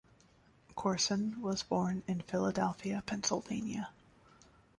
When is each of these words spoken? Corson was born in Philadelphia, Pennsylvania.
Corson 0.73 1.39
was 1.41 1.61
born 1.61 2.01
in 2.07 2.21
Philadelphia, 2.23 3.03
Pennsylvania. 3.05 3.89